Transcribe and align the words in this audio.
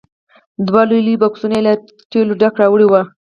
دوه 0.67 0.81
لوی 0.89 1.01
لوی 1.05 1.15
بکسونه 1.23 1.55
یې 1.57 1.63
له 1.67 1.73
تېلو 2.11 2.33
ډک 2.41 2.53
راوړي 2.61 2.85
وو. 2.87 3.01